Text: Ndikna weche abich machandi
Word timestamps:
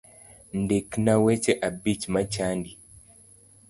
Ndikna 0.61 1.13
weche 1.23 1.53
abich 1.67 2.03
machandi 2.13 2.71